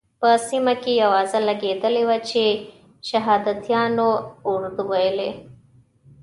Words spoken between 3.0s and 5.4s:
شهادیانو اردو ویلې.